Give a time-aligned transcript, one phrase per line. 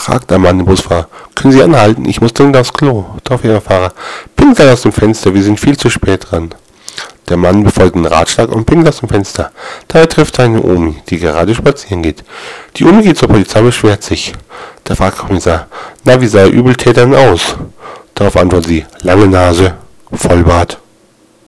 [0.00, 1.08] fragt der Mann den Busfahrer.
[1.34, 2.06] Können Sie anhalten?
[2.06, 3.04] Ich muss dringend aufs Klo.
[3.22, 3.92] Darauf der Fahrer.
[4.34, 6.54] Pinkelt aus dem Fenster, wir sind viel zu spät dran.
[7.28, 9.52] Der Mann befolgt den Ratschlag und pinkelt aus dem Fenster.
[9.86, 12.24] Dabei trifft er eine Omi, die gerade spazieren geht.
[12.76, 14.34] Die Omi geht zur Polizei und beschwert sich.
[14.88, 15.68] Der fragt Kommissar,
[16.04, 17.56] na wie sah der Übeltäter denn aus?
[18.14, 19.74] Darauf antwortet sie, lange Nase,
[20.12, 20.79] Vollbart.